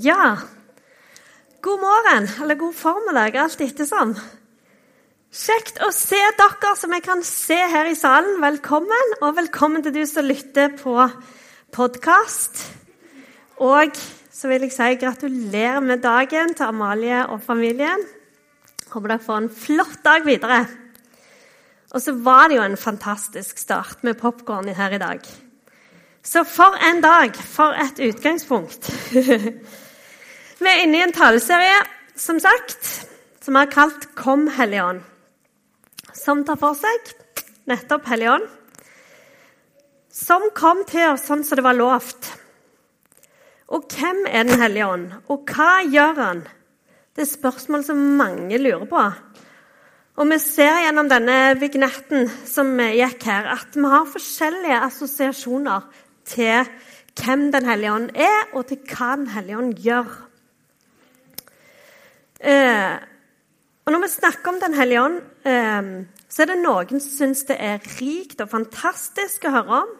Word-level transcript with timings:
Ja, 0.00 0.38
god 1.60 1.80
morgen, 1.80 2.28
eller 2.42 2.54
god 2.56 2.72
formiddag, 2.72 3.34
alt 3.36 3.60
ettersom. 3.60 4.14
Kjekt 5.28 5.82
å 5.84 5.90
se 5.92 6.16
dere 6.38 6.70
som 6.80 6.94
jeg 6.96 7.04
kan 7.04 7.20
se 7.28 7.58
her 7.74 7.90
i 7.90 7.98
salen. 7.98 8.38
Velkommen, 8.40 9.12
og 9.20 9.36
velkommen 9.36 9.84
til 9.84 9.92
du 9.92 10.00
som 10.08 10.24
lytter 10.24 10.72
på 10.78 10.96
podkast. 11.76 12.62
Og 13.60 13.92
så 14.32 14.48
vil 14.48 14.64
jeg 14.64 14.72
si 14.78 14.96
gratulerer 15.02 15.84
med 15.84 16.00
dagen 16.00 16.56
til 16.56 16.70
Amalie 16.70 17.26
og 17.28 17.44
familien. 17.44 18.00
Håper 18.94 19.12
dere 19.12 19.26
får 19.28 19.42
en 19.42 19.52
flott 19.52 20.00
dag 20.08 20.24
videre. 20.24 20.64
Og 21.92 22.00
så 22.00 22.16
var 22.16 22.48
det 22.48 22.62
jo 22.62 22.64
en 22.64 22.80
fantastisk 22.80 23.60
start 23.60 24.00
med 24.08 24.16
popkorn 24.16 24.72
her 24.72 24.96
i 24.96 25.04
dag. 25.04 25.32
Så 26.24 26.46
for 26.48 26.80
en 26.80 27.04
dag! 27.04 27.36
For 27.36 27.76
et 27.76 28.00
utgangspunkt. 28.08 28.88
Vi 30.62 30.70
er 30.70 30.84
inne 30.84 31.00
i 31.00 31.02
en 31.02 31.10
taleserie 31.14 31.78
som 32.14 32.36
sagt, 32.38 32.86
som 33.42 33.56
er 33.58 33.66
kalt 33.66 34.14
'Kom, 34.14 34.46
Hellige 34.46 34.82
Ånd', 34.82 35.02
som 36.14 36.44
tar 36.44 36.56
for 36.56 36.74
seg 36.78 37.00
nettopp 37.66 38.06
Hellige 38.06 38.30
Ånd, 38.30 38.46
som 40.12 40.42
kom 40.54 40.84
til 40.86 41.08
oss 41.08 41.26
sånn 41.26 41.42
som 41.42 41.56
det 41.56 41.64
var 41.64 41.74
lovt. 41.74 42.30
Og 43.74 43.88
hvem 43.90 44.26
er 44.28 44.44
Den 44.44 44.60
hellige 44.60 44.86
ånd, 44.86 45.12
og 45.28 45.46
hva 45.50 45.82
gjør 45.82 46.14
han? 46.14 46.46
Det 47.16 47.22
er 47.22 47.36
spørsmål 47.36 47.84
som 47.84 48.16
mange 48.16 48.58
lurer 48.58 48.86
på. 48.86 49.12
Og 50.16 50.28
vi 50.30 50.38
ser 50.38 50.84
gjennom 50.84 51.08
denne 51.08 51.58
vignetten 51.58 52.30
som 52.46 52.78
gikk 52.78 53.22
her, 53.24 53.50
at 53.58 53.74
vi 53.74 53.82
har 53.82 54.04
forskjellige 54.04 54.82
assosiasjoner 54.86 55.80
til 56.24 56.68
hvem 57.18 57.50
Den 57.50 57.64
hellige 57.64 57.92
ånd 57.92 58.10
er, 58.14 58.52
og 58.54 58.66
til 58.66 58.78
hva 58.78 59.16
Den 59.16 59.26
hellige 59.26 59.58
ånd 59.58 59.74
gjør. 59.74 60.31
Eh, 62.42 62.98
og 63.86 63.92
Når 63.92 64.00
vi 64.02 64.08
snakker 64.08 64.48
om 64.48 64.60
Den 64.60 64.74
hellige 64.74 65.02
ånd, 65.02 65.20
eh, 65.46 66.06
så 66.28 66.42
er 66.42 66.46
det 66.46 66.62
noen 66.62 67.00
som 67.00 67.10
syns 67.10 67.44
det 67.46 67.56
er 67.60 67.78
rikt 68.00 68.40
og 68.40 68.50
fantastisk 68.50 69.44
å 69.46 69.54
høre 69.54 69.82
om. 69.82 69.92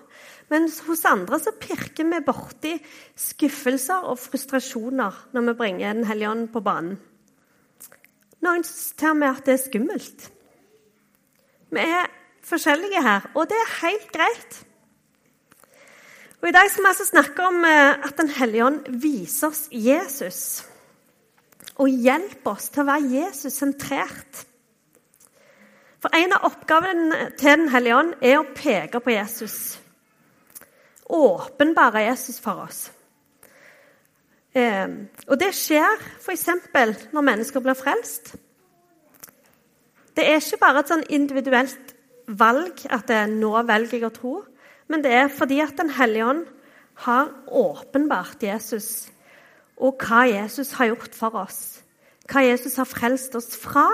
Men 0.50 0.66
hos 0.86 1.04
andre 1.04 1.38
så 1.40 1.54
pirker 1.56 2.04
vi 2.04 2.20
borti 2.26 2.72
skuffelser 3.16 4.08
og 4.10 4.18
frustrasjoner 4.18 5.12
når 5.32 5.46
vi 5.46 5.58
bringer 5.60 5.94
Den 5.94 6.04
hellige 6.04 6.30
ånd 6.30 6.48
på 6.52 6.60
banen. 6.60 6.98
Noen 8.42 8.64
syns 8.64 8.92
til 8.98 9.10
og 9.10 9.16
med 9.16 9.28
at 9.28 9.46
det 9.46 9.54
er 9.54 9.62
skummelt. 9.62 10.26
Vi 11.70 11.80
er 11.80 12.10
forskjellige 12.42 13.02
her, 13.02 13.30
og 13.34 13.48
det 13.48 13.56
er 13.56 13.86
helt 13.86 14.12
greit. 14.12 14.58
Og 16.42 16.48
I 16.48 16.52
dag 16.52 16.70
skal 16.70 16.82
vi 16.82 16.90
altså 16.90 17.06
snakke 17.06 17.46
om 17.46 17.64
eh, 17.64 18.02
at 18.02 18.18
Den 18.18 18.28
hellige 18.28 18.64
ånd 18.66 18.84
viser 19.02 19.48
oss 19.48 19.68
Jesus 19.70 20.71
og 21.80 21.88
hjelpe 21.88 22.52
oss 22.52 22.68
til 22.72 22.82
å 22.82 22.88
være 22.88 23.12
Jesus-sentrert. 23.16 24.42
For 26.02 26.14
en 26.18 26.34
av 26.34 26.48
oppgavene 26.48 27.28
til 27.38 27.62
Den 27.62 27.68
hellige 27.70 27.96
ånd 27.96 28.14
er 28.20 28.40
å 28.40 28.48
peke 28.56 29.00
på 29.00 29.14
Jesus. 29.14 29.56
Åpenbare 31.06 32.06
Jesus 32.08 32.40
for 32.42 32.64
oss. 32.66 32.90
Eh, 34.52 34.88
og 35.28 35.38
det 35.40 35.52
skjer 35.56 36.02
f.eks. 36.20 36.48
når 37.12 37.28
mennesker 37.28 37.64
blir 37.64 37.78
frelst. 37.78 38.34
Det 40.12 40.26
er 40.28 40.42
ikke 40.42 40.60
bare 40.60 40.82
et 40.82 40.90
sånn 40.92 41.06
individuelt 41.08 41.94
valg 42.26 42.82
at 42.92 43.06
det, 43.08 43.22
nå 43.32 43.54
velger 43.64 43.96
jeg 43.96 44.08
å 44.10 44.14
tro, 44.14 44.34
men 44.92 45.04
det 45.04 45.14
er 45.16 45.32
fordi 45.32 45.62
at 45.64 45.78
Den 45.78 45.94
hellige 45.96 46.26
ånd 46.26 46.44
har 47.06 47.30
åpenbart 47.48 48.42
Jesus 48.44 49.08
og 49.82 49.98
hva 50.06 50.24
Jesus 50.30 50.72
har 50.78 50.92
gjort 50.92 51.16
for 51.16 51.42
oss. 51.42 51.60
Hva 52.30 52.44
Jesus 52.46 52.78
har 52.78 52.86
frelst 52.88 53.34
oss 53.38 53.50
fra 53.58 53.88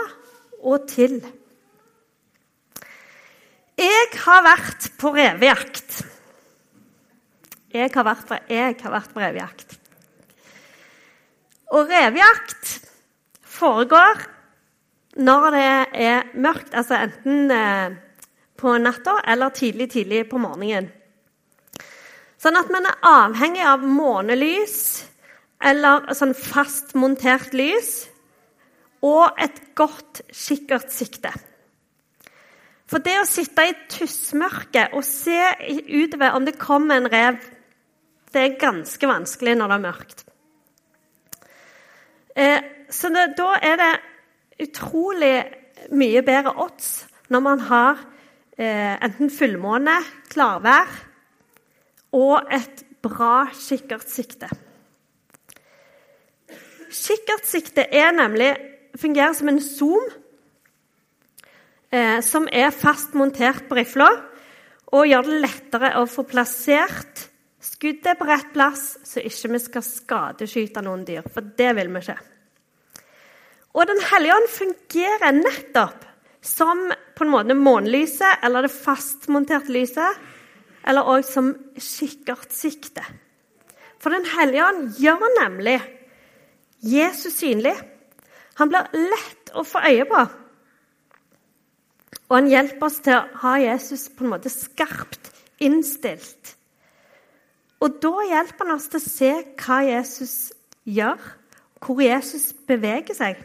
og 0.58 0.84
til. 0.90 1.20
Jeg 3.78 4.08
har 4.24 4.44
vært 4.44 4.88
på 5.00 5.12
revejakt. 5.14 6.00
Jeg 7.72 7.92
har 7.94 8.04
vært 8.04 8.26
på, 8.28 8.38
jeg 8.50 8.76
har 8.82 8.92
vært 8.92 9.14
på 9.14 9.22
revejakt. 9.22 9.78
Og 11.76 11.88
revejakt 11.88 12.74
foregår 13.44 14.22
når 15.18 15.50
det 15.54 15.64
er 16.04 16.28
mørkt, 16.38 16.72
altså 16.76 17.00
enten 17.00 17.50
eh, 17.52 17.96
på 18.58 18.76
natta 18.80 19.18
eller 19.28 19.52
tidlig, 19.54 19.90
tidlig 19.92 20.24
på 20.30 20.40
morgenen. 20.42 20.90
Sånn 22.38 22.56
at 22.58 22.70
man 22.70 22.86
er 22.86 23.00
avhengig 23.02 23.64
av 23.66 23.82
månelys 23.82 25.07
eller 25.58 26.06
sånn 26.14 26.34
fastmontert 26.36 27.54
lys 27.56 28.06
og 29.04 29.38
et 29.38 29.60
godt 29.78 30.22
kikkertsikte. 30.34 31.32
For 32.88 33.04
det 33.04 33.18
å 33.20 33.28
sitte 33.28 33.66
i 33.68 33.76
tussmørket 33.92 34.94
og 34.96 35.04
se 35.04 35.36
utover 35.92 36.36
om 36.38 36.46
det 36.46 36.56
kommer 36.60 36.96
en 36.96 37.10
rev, 37.12 37.36
det 38.32 38.44
er 38.44 38.60
ganske 38.60 39.08
vanskelig 39.08 39.56
når 39.58 39.70
det 39.70 39.76
er 39.76 39.84
mørkt. 39.84 40.24
Eh, 42.38 42.60
så 42.88 43.10
da 43.12 43.50
er 43.60 43.80
det 43.80 43.92
utrolig 44.68 45.34
mye 45.94 46.22
bedre 46.24 46.54
odds 46.64 47.06
når 47.28 47.44
man 47.44 47.64
har 47.68 48.00
eh, 48.56 48.96
enten 49.04 49.30
fullmåne, 49.32 49.98
klarvær 50.32 50.88
og 52.16 52.48
et 52.54 52.84
bra 53.04 53.50
kikkertsikte. 53.52 54.48
Kikkertsikte 56.88 57.84
er 57.94 58.12
nemlig, 58.16 58.52
fungerer 58.98 59.34
som 59.36 59.50
en 59.50 59.60
zoom 59.62 60.04
eh, 61.92 62.20
som 62.24 62.48
er 62.52 62.72
fast 62.74 63.16
montert 63.18 63.68
på 63.68 63.78
rifla, 63.78 64.08
og 64.96 65.08
gjør 65.08 65.26
det 65.26 65.40
lettere 65.44 65.92
å 66.00 66.06
få 66.08 66.24
plassert 66.28 67.28
skuddet 67.60 68.18
på 68.18 68.26
rett 68.28 68.48
plass, 68.54 68.96
så 69.04 69.20
ikke 69.20 69.52
vi 69.52 69.60
skal 69.60 69.84
skadeskyte 69.84 70.82
noen 70.84 71.04
dyr. 71.06 71.26
For 71.28 71.44
det 71.58 71.74
vil 71.76 71.92
vi 71.92 72.02
ikke. 72.02 72.18
Og 73.76 73.86
Den 73.86 74.00
hellige 74.10 74.34
ånd 74.38 74.48
fungerer 74.50 75.36
nettopp 75.36 76.06
som 76.42 76.88
på 77.18 77.26
en 77.26 77.32
måte 77.34 77.54
månelyset 77.58 78.44
eller 78.46 78.64
det 78.64 78.72
fastmonterte 78.72 79.74
lyset, 79.74 80.26
eller 80.88 81.10
òg 81.10 81.26
som 81.26 81.52
kikkertsikte. 81.76 83.04
For 84.00 84.14
Den 84.14 84.26
hellige 84.32 84.64
ånd 84.64 84.98
gjør 85.02 85.26
nemlig 85.42 85.78
Jesus 86.84 87.38
synlig. 87.40 87.74
Han 88.58 88.70
blir 88.70 88.90
lett 88.94 89.52
å 89.54 89.64
få 89.66 89.82
øye 89.86 90.06
på. 90.08 90.22
Og 92.28 92.36
han 92.36 92.50
hjelper 92.50 92.86
oss 92.88 93.00
til 93.04 93.16
å 93.16 93.26
ha 93.42 93.56
Jesus 93.62 94.08
på 94.12 94.26
en 94.26 94.32
måte 94.34 94.52
skarpt 94.52 95.30
innstilt. 95.64 96.54
Og 97.82 98.00
da 98.02 98.12
hjelper 98.26 98.66
han 98.66 98.76
oss 98.76 98.88
til 98.90 99.00
å 99.00 99.06
se 99.06 99.30
hva 99.62 99.78
Jesus 99.86 100.34
gjør, 100.88 101.20
hvor 101.78 102.02
Jesus 102.02 102.50
beveger 102.66 103.16
seg. 103.16 103.38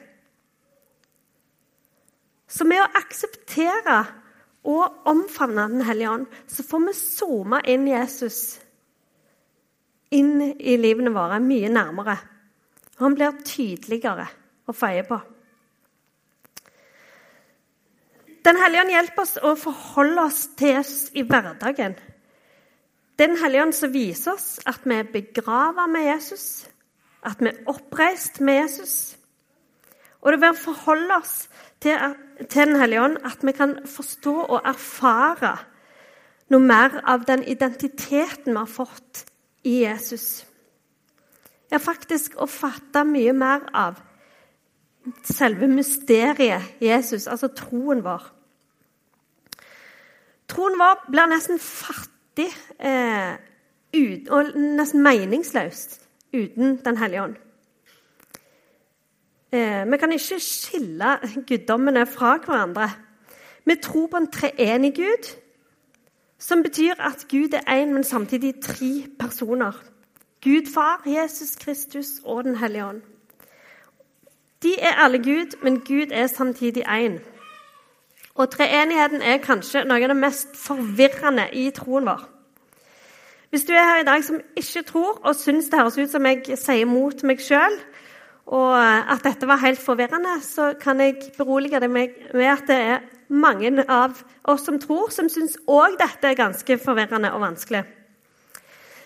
Så 2.50 2.66
med 2.70 2.82
å 2.84 2.92
akseptere 2.98 4.02
og 4.64 5.08
omfavne 5.10 5.68
Den 5.70 5.82
hellige 5.86 6.12
ånd, 6.12 6.28
så 6.48 6.64
får 6.64 6.84
vi 6.88 6.94
zooma 6.98 7.62
inn 7.68 7.88
Jesus 7.90 8.60
inn 10.14 10.38
i 10.42 10.76
livene 10.78 11.12
våre 11.14 11.40
mye 11.42 11.72
nærmere. 11.74 12.18
Han 13.02 13.16
blir 13.18 13.40
tydeligere 13.46 14.28
å 14.70 14.76
øye 14.76 15.06
på. 15.08 15.20
Den 18.44 18.59
hellige 18.59 18.84
ånd 18.84 18.92
hjelper 18.92 19.24
oss 19.24 19.38
å 19.40 19.54
forholde 19.56 20.26
oss 20.28 20.42
til 20.59 20.78
oss 20.81 20.96
i 21.16 21.24
hverdagen. 21.24 21.96
Det 23.16 23.28
Den 23.28 23.38
hellige 23.38 23.62
ånd 23.62 23.76
som 23.78 23.94
viser 23.94 24.34
oss 24.34 24.59
at 24.66 24.84
vi 24.84 24.96
er 24.96 25.12
begravet 25.14 25.90
med 25.90 26.08
Jesus, 26.08 26.68
at 27.24 27.40
vi 27.40 27.52
er 27.52 27.70
oppreist 27.70 28.42
med 28.42 28.63
Jesus. 28.63 29.16
Og 30.22 30.34
det 30.34 30.44
er 30.44 30.56
å 30.56 30.60
forholde 30.60 31.19
oss 31.22 31.48
til, 31.80 32.16
til 32.50 32.66
Den 32.66 32.81
hellige 32.81 33.04
ånd 33.04 33.18
at 33.24 33.44
vi 33.44 33.51
kan 33.51 33.78
forstå 33.86 34.34
og 34.44 34.66
erfare 34.66 35.57
noe 36.50 36.60
mer 36.60 37.00
av 37.07 37.24
den 37.25 37.44
identiteten 37.44 38.54
vi 38.54 38.60
har 38.60 38.69
fått 38.69 39.25
i 39.63 39.84
Jesus. 39.84 40.44
Ja, 41.71 41.80
faktisk 41.81 42.36
å 42.42 42.48
fatte 42.50 43.04
mye 43.07 43.33
mer 43.33 43.68
av 43.74 44.01
selve 45.27 45.68
mysteriet 45.68 46.81
Jesus, 46.83 47.27
altså 47.27 47.50
troen 47.56 48.04
vår. 48.04 48.27
Troen 50.51 50.77
vår 50.80 51.06
blir 51.10 51.31
nesten 51.31 51.60
fattig 51.60 52.50
eh, 52.80 53.36
ut, 53.94 54.30
og 54.30 54.54
nesten 54.56 55.04
meningsløst 55.06 56.00
uten 56.33 56.80
Den 56.81 56.98
hellige 56.98 57.24
ånd. 57.27 57.36
Eh, 59.54 59.83
vi 59.86 59.98
kan 60.01 60.12
ikke 60.12 60.39
skille 60.42 61.18
guddommene 61.48 62.06
fra 62.09 62.38
hverandre. 62.42 62.89
Vi 63.66 63.75
tror 63.81 64.07
på 64.07 64.18
en 64.18 64.31
treenig 64.33 64.95
Gud, 64.98 65.30
som 66.39 66.63
betyr 66.63 66.98
at 67.00 67.27
Gud 67.30 67.54
er 67.54 67.68
én, 67.69 67.94
men 67.94 68.04
samtidig 68.04 68.56
tre 68.62 69.06
personer. 69.19 69.77
Gud 70.44 70.74
far, 70.74 71.01
Jesus 71.06 71.56
Kristus 71.56 72.07
og 72.25 72.44
Den 72.44 72.56
hellige 72.56 72.86
ånd. 72.86 73.01
De 74.63 74.80
er 74.80 75.00
alle 75.04 75.18
Gud, 75.18 75.63
men 75.63 75.80
Gud 75.80 76.12
er 76.12 76.28
samtidig 76.28 76.84
én. 76.88 77.19
Og 78.36 78.50
treenigheten 78.50 79.22
er 79.22 79.38
kanskje 79.38 79.84
noe 79.88 80.04
av 80.04 80.12
det 80.12 80.18
mest 80.18 80.57
forvirrende 80.57 81.48
i 81.54 81.69
troen 81.75 82.07
vår. 82.10 82.25
Hvis 83.54 83.68
du 83.69 83.74
er 83.74 83.86
her 83.86 84.01
i 84.01 84.07
dag 84.07 84.24
som 84.25 84.40
ikke 84.57 84.81
tror 84.88 85.19
og 85.22 85.36
syns 85.36 85.69
det 85.69 85.80
høres 85.80 85.98
ut 85.98 86.12
som 86.12 86.25
jeg 86.25 86.57
sier 86.57 86.88
mot 86.90 87.24
meg 87.24 87.44
sjøl, 87.44 87.75
og 88.45 88.75
at 88.84 89.24
dette 89.24 89.48
var 89.48 89.62
helt 89.63 89.80
forvirrende, 89.80 90.40
så 90.42 90.74
kan 90.80 91.00
jeg 91.00 91.22
berolige 91.38 91.80
deg 91.80 91.92
med 91.94 92.48
at 92.50 92.68
det 92.68 92.75
er 92.75 93.04
mange 93.30 93.86
av 93.88 94.18
oss 94.44 94.66
som 94.66 94.80
tror, 94.81 95.12
som 95.13 95.30
syns 95.30 95.56
òg 95.68 96.00
dette 96.01 96.28
er 96.28 96.40
ganske 96.40 96.80
forvirrende 96.81 97.31
og 97.31 97.45
vanskelig. 97.45 97.86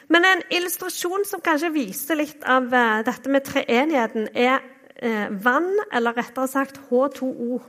Men 0.08 0.26
en 0.26 0.44
illustrasjon 0.56 1.26
som 1.28 1.44
kanskje 1.44 1.74
viser 1.76 2.20
litt 2.20 2.46
av 2.48 2.72
eh, 2.74 3.02
dette 3.08 3.32
med 3.32 3.44
treenigheten, 3.48 4.30
er 4.32 4.62
eh, 4.96 5.28
vann, 5.44 5.74
eller 5.92 6.16
rettere 6.16 6.48
sagt 6.48 6.80
H2O, 6.90 7.60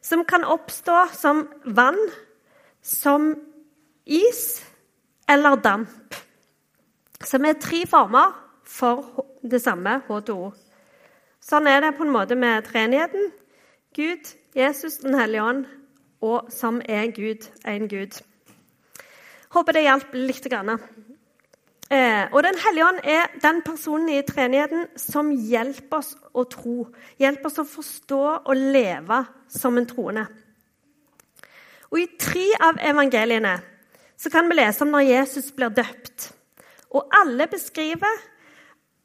som 0.00 0.24
kan 0.24 0.46
oppstå 0.48 1.02
som 1.12 1.44
vann, 1.64 1.98
som 2.80 3.34
is 4.06 4.62
eller 5.28 5.60
damp. 5.60 6.16
Som 7.24 7.44
er 7.44 7.58
tre 7.60 7.82
former 7.90 8.32
for 8.64 9.26
det 9.42 9.60
samme 9.60 9.98
H2O. 10.06 10.52
Sånn 11.44 11.68
er 11.68 11.82
det 11.82 11.96
på 11.98 12.06
en 12.06 12.14
måte 12.14 12.36
med 12.38 12.64
treenigheten. 12.68 13.30
Gud, 13.96 14.32
Jesus, 14.56 14.98
Den 15.02 15.18
hellige 15.18 15.42
ånd, 15.42 15.66
og 16.20 16.50
som 16.52 16.80
er 16.84 17.10
Gud, 17.14 17.46
en 17.64 17.88
Gud. 17.88 18.18
Håper 19.54 19.72
det 19.72 19.86
hjalp 19.86 20.14
litt. 20.14 20.44
Grann. 20.48 20.78
Eh, 21.90 22.28
og 22.32 22.42
Den 22.42 22.58
hellige 22.60 22.84
ånd 22.84 22.98
er 23.04 23.30
den 23.42 23.62
personen 23.64 24.08
i 24.12 24.22
treenigheten 24.22 24.86
som 25.00 25.30
hjelper 25.32 26.02
oss 26.02 26.16
å 26.36 26.44
tro. 26.44 26.88
Hjelper 27.18 27.48
oss 27.48 27.62
å 27.62 27.64
forstå 27.64 28.24
og 28.44 28.56
leve 28.56 29.22
som 29.48 29.78
en 29.78 29.88
troende. 29.88 30.26
Og 31.88 32.02
I 32.02 32.10
tre 32.20 32.44
av 32.60 32.80
evangeliene 32.84 33.54
så 34.18 34.28
kan 34.30 34.50
vi 34.50 34.58
lese 34.58 34.84
om 34.84 34.92
når 34.92 35.06
Jesus 35.08 35.52
blir 35.56 35.72
døpt. 35.72 36.32
Og 36.92 37.08
alle 37.14 37.46
beskriver 37.48 38.20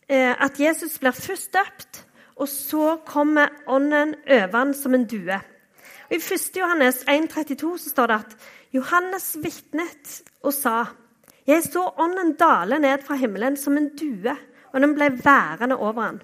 eh, 0.09 0.33
at 0.35 0.59
Jesus 0.59 0.97
blir 0.99 1.15
først 1.15 1.53
døpt, 1.53 2.03
og 2.35 2.49
så 2.49 2.97
kommer 3.05 3.53
ånden 3.67 4.15
over 4.27 4.57
ham 4.57 4.73
som 4.73 4.93
en 4.93 5.05
due. 5.07 5.37
Og 6.09 6.17
I 6.17 6.19
1. 6.19 6.57
Johannes 6.57 7.03
1,32 7.07 7.77
så 7.77 7.89
står 7.93 8.11
det 8.11 8.19
at 8.25 8.35
Johannes 8.73 9.37
vitnet 9.39 10.23
og 10.41 10.53
sa 10.53 10.87
jeg 11.47 11.63
så 11.65 11.83
ånden 11.99 12.35
dale 12.39 12.79
ned 12.79 13.03
fra 13.03 13.17
himmelen 13.19 13.57
som 13.59 13.77
en 13.77 13.89
due, 13.99 14.35
og 14.71 14.81
den 14.81 14.95
ble 14.95 15.09
værende 15.23 15.75
over 15.75 16.01
han. 16.01 16.21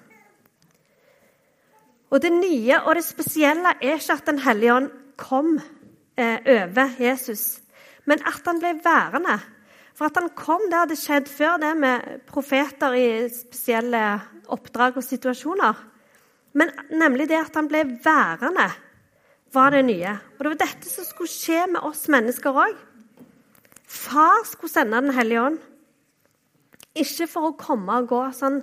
Og 2.10 2.22
Det 2.22 2.32
nye 2.32 2.80
og 2.80 2.96
det 2.98 3.04
spesielle 3.06 3.76
er 3.78 3.94
ikke 3.94 4.12
at 4.12 4.26
Den 4.26 4.38
hellige 4.38 4.74
ånd 4.74 4.90
kom 5.16 5.60
eh, 6.16 6.38
over 6.46 6.90
Jesus, 6.98 7.60
men 8.04 8.18
at 8.26 8.42
han 8.46 8.58
ble 8.58 8.74
værende. 8.84 9.38
For 9.94 10.08
at 10.08 10.16
han 10.16 10.30
kom, 10.32 10.62
det 10.70 10.78
hadde 10.78 10.96
skjedd 10.96 11.28
før 11.28 11.58
det 11.60 11.76
med 11.76 12.20
profeter 12.26 12.94
i 12.96 13.28
spesielle 13.28 14.20
oppdrag 14.48 14.96
og 14.96 15.04
situasjoner. 15.04 15.74
Men 16.56 16.70
nemlig 16.90 17.28
det 17.28 17.36
at 17.36 17.54
han 17.54 17.68
ble 17.68 17.84
værende, 18.04 18.70
var 19.52 19.70
det 19.70 19.84
nye. 19.84 20.14
Og 20.38 20.44
det 20.44 20.52
var 20.54 20.60
dette 20.62 20.88
som 20.88 21.04
skulle 21.04 21.30
skje 21.30 21.66
med 21.74 21.84
oss 21.84 22.08
mennesker 22.08 22.56
òg. 22.64 22.78
Far 23.90 24.44
skulle 24.46 24.72
sende 24.72 25.00
Den 25.02 25.14
hellige 25.14 25.42
ånd. 25.42 25.58
Ikke 26.94 27.26
for 27.30 27.50
å 27.50 27.58
komme 27.58 28.00
og 28.00 28.10
gå 28.10 28.20
sånn 28.34 28.60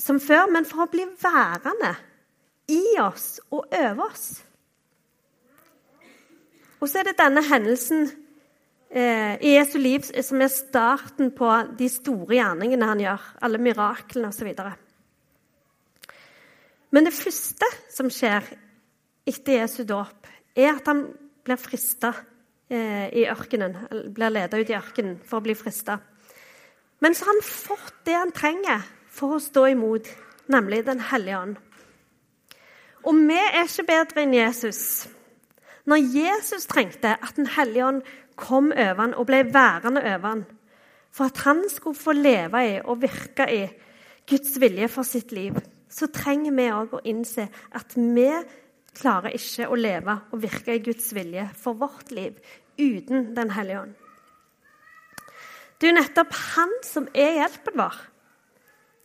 som 0.00 0.18
før, 0.20 0.48
men 0.50 0.66
for 0.66 0.84
å 0.84 0.90
bli 0.90 1.04
værende 1.20 1.92
i 2.72 2.96
oss 3.00 3.38
og 3.52 3.68
over 3.68 4.08
oss. 4.08 4.26
Og 6.80 6.90
så 6.90 7.00
er 7.00 7.08
det 7.08 7.18
denne 7.20 7.44
hendelsen 7.46 8.08
eh, 8.90 9.36
i 9.40 9.54
Jesu 9.54 9.78
liv 9.78 10.04
som 10.04 10.42
er 10.42 10.52
starten 10.52 11.30
på 11.36 11.50
de 11.78 11.88
store 11.92 12.40
gjerningene 12.40 12.88
han 12.90 13.04
gjør. 13.04 13.28
Alle 13.46 13.60
miraklene 13.62 14.32
osv. 14.32 14.50
Men 16.92 17.08
det 17.08 17.16
første 17.16 17.70
som 17.92 18.10
skjer 18.12 18.50
etter 19.24 19.60
Jesu 19.62 19.84
dåp, 19.88 20.28
er 20.54 20.74
at 20.74 20.88
han 20.90 21.06
blir 21.44 21.60
frista 21.60 22.12
i 22.70 23.26
ørkenen, 23.28 23.74
blir 24.16 24.32
ledet 24.32 24.60
ut 24.64 24.70
i 24.72 24.76
ørkenen 24.78 25.18
for 25.26 25.38
å 25.38 25.44
bli 25.44 25.54
frista. 25.58 25.98
Men 27.04 27.14
så 27.14 27.26
har 27.26 27.34
han 27.34 27.44
fått 27.44 27.98
det 28.08 28.16
han 28.16 28.32
trenger 28.32 28.86
for 29.12 29.36
å 29.36 29.42
stå 29.42 29.66
imot, 29.74 30.08
nemlig 30.48 30.84
Den 30.86 31.02
hellige 31.10 31.38
ånd. 31.38 31.56
Og 33.04 33.20
vi 33.28 33.36
er 33.36 33.66
ikke 33.66 33.84
bedre 33.90 34.24
enn 34.24 34.34
Jesus. 34.34 35.06
Når 35.84 36.06
Jesus 36.14 36.66
trengte 36.66 37.12
at 37.20 37.36
Den 37.36 37.50
hellige 37.52 37.86
ånd 37.86 38.02
kom 38.40 38.72
over 38.72 39.02
han 39.02 39.14
og 39.14 39.28
ble 39.28 39.44
værende 39.52 40.00
over 40.00 40.28
han, 40.28 40.44
for 41.14 41.30
at 41.30 41.44
han 41.44 41.62
skulle 41.70 42.00
få 42.00 42.12
leve 42.16 42.64
i 42.66 42.78
og 42.80 43.02
virke 43.02 43.46
i 43.52 43.62
Guds 44.26 44.56
vilje 44.60 44.88
for 44.88 45.06
sitt 45.06 45.32
liv, 45.32 45.60
så 45.90 46.08
trenger 46.10 46.56
vi 46.56 46.70
òg 46.74 46.96
å 46.96 47.04
innse 47.06 47.46
at 47.70 47.92
vi 47.94 48.30
klarer 48.94 49.34
ikke 49.36 49.68
å 49.68 49.78
leve 49.78 50.16
og 50.32 50.42
virke 50.42 50.76
i 50.76 50.82
Guds 50.84 51.10
vilje 51.16 51.48
for 51.58 51.78
vårt 51.78 52.10
liv 52.14 52.38
uten 52.78 53.34
Den 53.36 53.52
hellige 53.54 53.84
ånd. 53.84 53.94
Det 55.78 55.88
er 55.88 55.92
jo 55.92 55.98
nettopp 55.98 56.34
han 56.54 56.74
som 56.86 57.08
er 57.12 57.40
hjelpen 57.40 57.78
vår. 57.78 57.96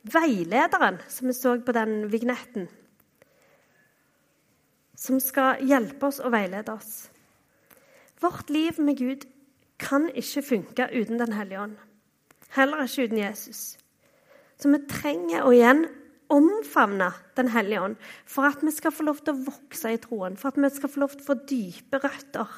Veilederen, 0.10 1.00
som 1.12 1.28
vi 1.28 1.36
så 1.36 1.58
på 1.60 1.76
den 1.76 2.06
vignetten. 2.12 2.70
Som 4.96 5.20
skal 5.20 5.60
hjelpe 5.66 6.08
oss 6.08 6.22
og 6.24 6.32
veilede 6.34 6.72
oss. 6.72 7.10
Vårt 8.22 8.50
liv 8.50 8.80
med 8.80 9.00
Gud 9.00 9.26
kan 9.80 10.10
ikke 10.10 10.44
funke 10.44 10.90
uten 10.94 11.20
Den 11.20 11.34
hellige 11.34 11.62
ånd. 11.62 11.78
Heller 12.56 12.84
ikke 12.84 13.08
uten 13.08 13.18
Jesus. 13.18 13.78
Så 14.60 14.72
vi 14.72 14.80
trenger 14.90 15.46
å 15.46 15.54
igjen 15.56 15.86
omfavne 16.30 17.12
Den 17.38 17.50
hellige 17.54 17.82
ånd 17.82 17.96
for 18.28 18.50
at 18.50 18.64
vi 18.64 18.72
skal 18.72 18.94
få 18.94 19.06
lov 19.08 19.22
til 19.24 19.34
å 19.34 19.46
vokse 19.50 19.94
i 19.94 20.02
troen, 20.02 20.38
for 20.38 20.52
at 20.52 20.60
vi 20.60 20.70
skal 20.74 20.92
få 20.92 21.04
lov 21.04 21.16
til 21.16 21.24
å 21.24 21.30
få 21.30 21.38
dype 21.50 22.02
røtter. 22.04 22.56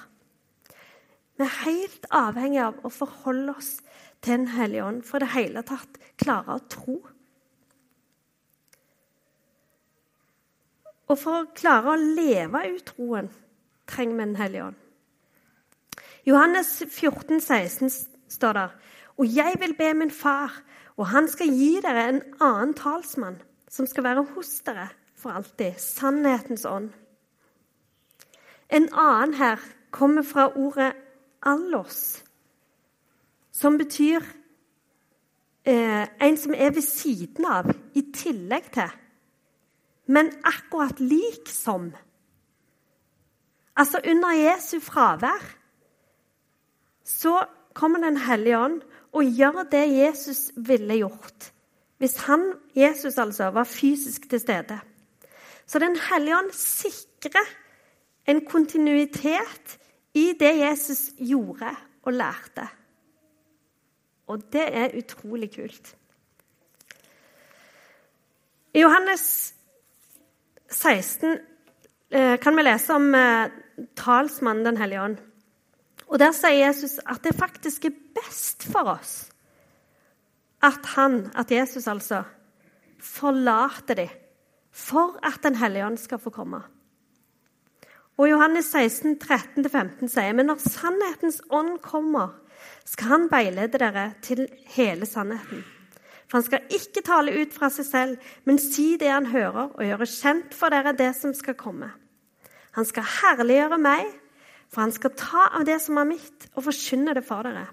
Vi 1.38 1.46
er 1.48 1.60
helt 1.64 2.06
avhengig 2.14 2.62
av 2.62 2.84
å 2.86 2.92
forholde 2.94 3.56
oss 3.56 3.80
til 4.22 4.36
Den 4.38 4.48
hellige 4.54 4.86
ånd 4.86 5.02
for 5.08 5.18
i 5.18 5.26
det 5.26 5.34
hele 5.34 5.64
tatt 5.66 5.98
klare 6.22 6.58
å 6.60 6.66
tro. 6.70 6.98
Og 11.10 11.18
for 11.18 11.40
å 11.40 11.50
klare 11.58 11.96
å 11.96 12.00
leve 12.00 12.62
ut 12.76 12.86
troen 12.92 13.32
trenger 13.90 14.18
vi 14.20 14.26
Den 14.28 14.40
hellige 14.40 14.68
ånd. 14.70 14.80
Johannes 16.26 16.76
14, 16.86 17.40
16 17.42 17.90
står 18.30 18.54
der 18.54 18.76
Og 19.18 19.26
jeg 19.26 19.58
vil 19.60 19.74
be 19.78 19.94
min 19.98 20.14
far, 20.14 20.54
og 20.98 21.08
han 21.10 21.28
skal 21.28 21.50
gi 21.50 21.80
dere 21.82 22.04
en 22.10 22.22
annen 22.40 22.76
talsmann 22.78 23.40
som 23.72 23.88
skal 23.88 24.04
være 24.04 24.26
hos 24.36 24.60
dere 24.66 24.90
for 25.16 25.32
alltid. 25.38 25.78
Sannhetens 25.80 26.66
ånd. 26.66 26.92
En 28.72 28.90
annen 28.94 29.34
her 29.34 29.60
kommer 29.92 30.24
fra 30.24 30.52
ordet 30.56 30.94
'allos', 31.42 32.24
som 33.52 33.78
betyr 33.78 34.22
eh, 35.66 36.08
en 36.22 36.38
som 36.38 36.54
er 36.54 36.72
ved 36.72 36.82
siden 36.82 37.46
av, 37.46 37.72
i 37.96 38.02
tillegg 38.14 38.72
til. 38.74 38.92
Men 40.06 40.32
akkurat 40.44 41.00
lik 41.00 41.48
som. 41.48 41.92
Altså 43.76 44.00
under 44.12 44.32
Jesu 44.32 44.80
fravær 44.80 45.58
så 47.04 47.46
kommer 47.74 48.00
Den 48.00 48.18
hellige 48.18 48.58
ånd 48.60 48.82
og 49.12 49.24
gjør 49.24 49.64
det 49.72 49.98
Jesus 49.98 50.52
ville 50.56 50.98
gjort. 50.98 51.52
Hvis 52.02 52.16
han, 52.26 52.54
Jesus 52.74 53.18
altså, 53.18 53.52
var 53.54 53.64
fysisk 53.64 54.30
til 54.30 54.40
stede. 54.40 54.80
Så 55.66 55.80
Den 55.80 55.98
hellige 56.10 56.38
ånd 56.38 56.50
sikrer 56.58 57.46
en 58.28 58.46
kontinuitet 58.46 59.78
i 60.14 60.34
det 60.40 60.58
Jesus 60.58 61.12
gjorde 61.18 61.76
og 62.04 62.14
lærte. 62.14 62.66
Og 64.28 64.42
det 64.54 64.66
er 64.66 64.98
utrolig 64.98 65.52
kult. 65.54 65.96
I 68.74 68.82
Johannes 68.82 69.54
16 70.70 71.38
eh, 72.10 72.40
kan 72.40 72.58
vi 72.58 72.66
lese 72.66 72.94
om 72.94 73.14
eh, 73.16 73.52
talsmannen 73.96 74.66
Den 74.66 74.78
hellige 74.78 75.02
ånd. 75.02 75.18
Og 76.08 76.20
Der 76.20 76.32
sier 76.32 76.66
Jesus 76.66 76.98
at 77.06 77.22
det 77.24 77.36
faktisk 77.36 77.86
er 77.86 78.00
best 78.16 78.64
for 78.72 78.98
oss 78.98 79.32
at 80.62 80.86
han, 80.96 81.32
at 81.36 81.52
Jesus 81.52 81.88
altså, 81.88 82.24
forlater 83.02 83.94
dem 83.94 84.10
for 84.72 85.20
at 85.26 85.44
Den 85.44 85.56
hellige 85.56 85.86
ånd 85.86 85.98
skal 85.98 86.20
få 86.20 86.30
komme. 86.30 86.62
Og 88.18 88.30
Johannes 88.30 88.66
16, 88.66 89.18
13-15 89.24 90.08
sier 90.08 90.34
men 90.38 90.46
når 90.52 90.62
sannhetens 90.64 91.42
ånd 91.50 91.80
kommer, 91.84 92.38
skal 92.86 93.08
han 93.08 93.28
veilede 93.32 93.80
dere 93.82 94.12
til 94.22 94.46
hele 94.76 95.06
sannheten. 95.06 95.64
For 96.30 96.38
han 96.38 96.46
skal 96.46 96.70
ikke 96.72 97.04
tale 97.04 97.34
ut 97.42 97.54
fra 97.54 97.68
seg 97.74 97.86
selv, 97.88 98.28
men 98.46 98.60
si 98.62 98.96
det 99.00 99.10
han 99.12 99.26
hører, 99.34 99.74
og 99.76 99.84
gjøre 99.84 100.08
kjent 100.08 100.54
for 100.56 100.72
dere 100.72 100.94
det 100.96 101.10
som 101.18 101.34
skal 101.36 101.58
komme. 101.60 101.90
Han 102.78 102.88
skal 102.88 103.04
herliggjøre 103.04 103.80
meg, 103.82 104.06
for 104.72 104.86
han 104.86 104.96
skal 104.96 105.12
ta 105.20 105.50
av 105.58 105.66
det 105.68 105.82
som 105.84 106.00
er 106.00 106.08
mitt, 106.14 106.48
og 106.56 106.64
forkynne 106.70 107.18
det 107.18 107.26
for 107.28 107.44
dere. 107.44 107.66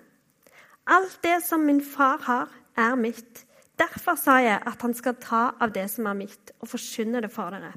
Alt 0.91 1.21
det 1.23 1.37
som 1.47 1.63
min 1.69 1.79
far 1.85 2.25
har, 2.25 2.49
er 2.79 2.97
mitt. 2.99 3.45
Derfor 3.79 4.17
sa 4.19 4.39
jeg 4.43 4.63
at 4.67 4.83
han 4.83 4.95
skal 4.95 5.19
ta 5.23 5.43
av 5.61 5.75
det 5.75 5.87
som 5.91 6.07
er 6.11 6.19
mitt, 6.19 6.53
og 6.61 6.71
forkynne 6.71 7.23
det 7.23 7.31
for 7.31 7.55
dere. 7.55 7.75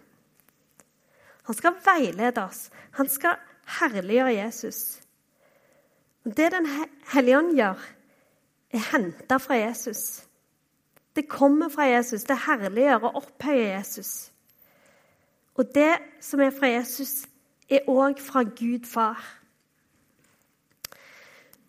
Han 1.49 1.57
skal 1.57 1.77
veilede 1.85 2.43
oss. 2.43 2.69
Han 2.97 3.09
skal 3.09 3.39
herliggjøre 3.79 4.33
Jesus. 4.37 5.01
Det 6.23 6.51
Den 6.51 6.67
hellige 7.13 7.37
ånd 7.37 7.55
gjør, 7.57 7.79
er 8.71 8.85
henta 8.91 9.37
fra 9.37 9.57
Jesus. 9.57 10.23
Det 11.15 11.27
kommer 11.27 11.69
fra 11.69 11.83
Jesus. 11.89 12.23
Det 12.23 12.37
herliggjør 12.45 13.09
og 13.09 13.15
opphøyer 13.15 13.77
Jesus. 13.77 14.31
Og 15.55 15.75
det 15.75 15.97
som 16.21 16.39
er 16.39 16.53
fra 16.59 16.67
Jesus, 16.67 17.25
er 17.69 17.89
òg 17.89 18.19
fra 18.21 18.43
Gud 18.43 18.85
far. 18.87 19.40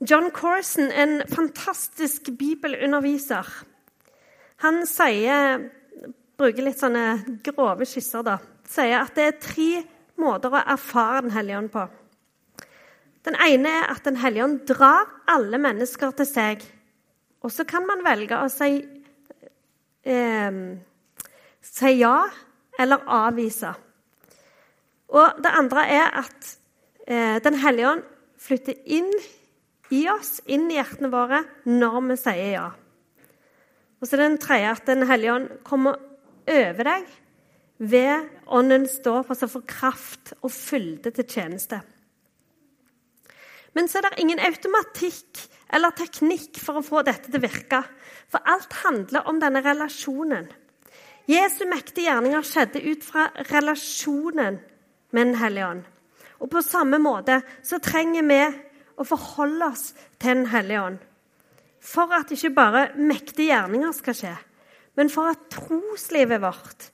John 0.03 0.31
Corson, 0.35 0.91
en 0.91 1.23
fantastisk 1.31 2.27
bibelunderviser, 2.39 3.47
han 4.63 4.81
sier, 4.87 5.69
bruker 6.39 6.65
litt 6.67 6.81
sånne 6.81 7.39
grove 7.47 7.87
skisser, 7.87 8.25
da, 8.27 8.41
sier 8.67 8.99
at 8.99 9.13
det 9.15 9.27
er 9.29 9.37
tre 9.43 9.69
måter 10.19 10.51
å 10.51 10.63
erfare 10.75 11.21
Den 11.23 11.35
hellige 11.37 11.59
ånd 11.61 11.71
på. 11.71 11.85
Den 13.23 13.39
ene 13.47 13.75
er 13.79 13.93
at 13.93 14.03
Den 14.05 14.19
hellige 14.19 14.45
ånd 14.45 14.65
drar 14.67 15.07
alle 15.31 15.61
mennesker 15.63 16.15
til 16.19 16.27
seg. 16.27 16.65
Og 17.43 17.53
så 17.55 17.67
kan 17.69 17.87
man 17.87 18.03
velge 18.03 18.39
å 18.39 18.49
si 18.51 18.81
eh, 20.03 20.57
si 21.63 21.93
ja 22.01 22.17
eller 22.79 23.07
avvise. 23.07 23.71
Og 25.15 25.39
det 25.45 25.55
andre 25.63 25.87
er 25.87 26.11
at 26.25 26.51
eh, 27.07 27.39
Den 27.45 27.61
hellige 27.63 27.95
ånd 27.95 28.11
flytter 28.43 28.83
inn 28.87 29.13
i 29.93 30.07
oss, 30.11 30.41
inn 30.49 30.71
i 30.71 30.79
hjertene 30.79 31.11
våre, 31.13 31.43
når 31.69 31.99
vi 32.09 32.17
sier 32.21 32.51
ja. 32.55 32.69
Og 34.03 34.09
så 34.09 34.19
den 34.19 34.39
tredje 34.43 34.73
at 34.73 34.89
Den 34.89 35.07
hellige 35.07 35.35
ånd 35.37 35.51
kommer 35.67 36.01
over 36.51 36.89
deg 36.89 37.11
ved 37.83 38.29
ånden 38.47 38.85
står 38.91 39.25
på 39.27 39.35
seg 39.35 39.51
for 39.51 39.67
kraft 39.67 40.35
og 40.41 40.53
fylde 40.55 41.11
til 41.15 41.27
tjeneste. 41.27 41.81
Men 43.75 43.89
så 43.89 43.99
er 43.99 44.09
det 44.09 44.23
ingen 44.23 44.43
automatikk 44.43 45.41
eller 45.73 45.95
teknikk 45.97 46.61
for 46.63 46.79
å 46.79 46.85
få 46.85 47.03
dette 47.07 47.31
til 47.31 47.41
å 47.41 47.47
virke. 47.47 47.81
For 48.31 48.45
alt 48.45 48.75
handler 48.83 49.27
om 49.31 49.41
denne 49.43 49.63
relasjonen. 49.65 50.51
Jesu 51.31 51.65
mektige 51.71 52.11
gjerninger 52.11 52.45
skjedde 52.47 52.83
ut 52.85 53.07
fra 53.07 53.31
relasjonen 53.51 54.61
med 55.13 55.27
Den 55.27 55.35
hellige 55.41 55.67
ånd. 55.69 55.83
Og 56.43 56.51
på 56.51 56.63
samme 56.65 56.99
måte 57.03 57.41
så 57.63 57.79
trenger 57.83 58.27
vi 58.27 58.41
å 58.97 59.07
forholde 59.07 59.69
oss 59.73 59.93
til 60.19 60.43
Den 60.43 60.47
hellige 60.53 60.83
ånd. 60.83 60.99
For 61.83 62.13
at 62.15 62.31
ikke 62.31 62.55
bare 62.55 62.89
mektige 62.97 63.51
gjerninger 63.51 63.95
skal 63.97 64.15
skje, 64.15 64.35
men 64.97 65.11
for 65.11 65.33
at 65.33 65.49
troslivet 65.51 66.43
vårt 66.43 66.91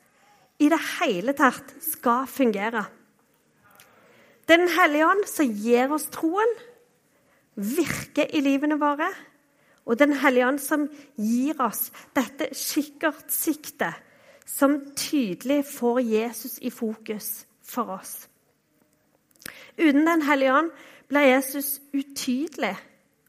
i 0.58 0.70
det 0.72 0.80
hele 0.98 1.34
tatt 1.36 1.74
skal 1.84 2.26
fungere. 2.30 2.86
Det 4.48 4.56
er 4.56 4.64
Den 4.64 4.72
hellige 4.72 5.06
ånd 5.06 5.26
som 5.28 5.50
gir 5.52 5.92
oss 5.92 6.08
troen, 6.10 6.54
virker 7.54 8.30
i 8.32 8.40
livene 8.40 8.78
våre. 8.80 9.10
Og 9.84 9.98
Den 9.98 10.12
hellige 10.20 10.46
ånd 10.48 10.60
som 10.60 10.88
gir 11.16 11.60
oss 11.60 11.90
dette 12.16 12.50
kikkertsiktet, 12.56 13.92
som 14.48 14.80
tydelig 14.96 15.64
får 15.68 16.00
Jesus 16.00 16.58
i 16.64 16.70
fokus 16.72 17.44
for 17.62 17.92
oss. 17.98 18.28
Uten 19.76 20.06
Den 20.06 20.22
hellige 20.22 20.54
ånd 20.54 20.70
blir 21.08 21.30
Jesus 21.30 21.78
utydelig 21.92 22.74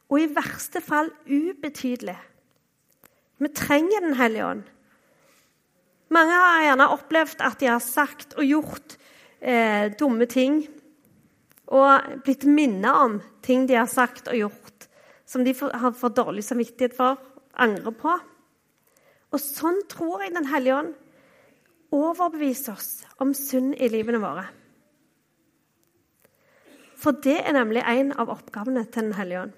og 0.10 0.20
i 0.22 0.30
verste 0.34 0.82
fall 0.82 1.12
ubetydelig. 1.28 2.18
Vi 3.40 3.50
trenger 3.56 4.02
Den 4.02 4.18
hellige 4.20 4.46
ånd. 4.46 4.64
Mange 6.10 6.34
har 6.34 6.64
gjerne 6.66 6.90
opplevd 6.90 7.42
at 7.46 7.60
de 7.62 7.70
har 7.70 7.84
sagt 7.84 8.34
og 8.34 8.44
gjort 8.44 8.98
eh, 9.40 9.94
dumme 9.94 10.26
ting 10.26 10.64
og 11.70 12.24
blitt 12.26 12.48
minnet 12.50 12.90
om 12.90 13.20
ting 13.46 13.68
de 13.70 13.78
har 13.78 13.88
sagt 13.88 14.28
og 14.28 14.40
gjort, 14.40 14.88
som 15.26 15.46
de 15.46 15.54
har 15.54 15.94
fått 15.94 16.18
dårlig 16.18 16.44
samvittighet 16.44 16.96
for, 16.98 17.20
angrer 17.54 17.94
på. 17.94 18.16
Og 19.30 19.42
sånn 19.42 19.84
tror 19.92 20.24
jeg 20.24 20.34
Den 20.34 20.50
hellige 20.50 20.80
ånd 20.82 20.96
overbeviser 21.94 22.74
oss 22.74 23.04
om 23.22 23.36
synd 23.38 23.76
i 23.78 23.90
livene 23.90 24.22
våre. 24.22 24.48
For 27.00 27.16
det 27.24 27.38
er 27.46 27.56
nemlig 27.56 27.84
en 27.88 28.12
av 28.20 28.32
oppgavene 28.34 28.84
til 28.92 29.10
Den 29.10 29.18
hellige 29.18 29.42
ånd. 29.46 29.58